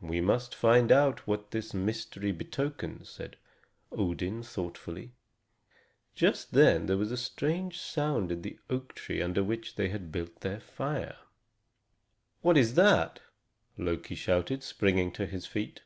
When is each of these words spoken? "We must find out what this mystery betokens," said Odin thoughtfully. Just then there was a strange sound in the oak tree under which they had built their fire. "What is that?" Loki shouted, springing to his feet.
"We 0.00 0.20
must 0.20 0.52
find 0.52 0.90
out 0.90 1.28
what 1.28 1.52
this 1.52 1.72
mystery 1.72 2.32
betokens," 2.32 3.08
said 3.08 3.36
Odin 3.92 4.42
thoughtfully. 4.42 5.12
Just 6.12 6.54
then 6.54 6.86
there 6.86 6.96
was 6.96 7.12
a 7.12 7.16
strange 7.16 7.78
sound 7.78 8.32
in 8.32 8.42
the 8.42 8.58
oak 8.68 8.96
tree 8.96 9.22
under 9.22 9.44
which 9.44 9.76
they 9.76 9.90
had 9.90 10.10
built 10.10 10.40
their 10.40 10.58
fire. 10.58 11.18
"What 12.40 12.56
is 12.56 12.74
that?" 12.74 13.20
Loki 13.78 14.16
shouted, 14.16 14.64
springing 14.64 15.12
to 15.12 15.24
his 15.26 15.46
feet. 15.46 15.82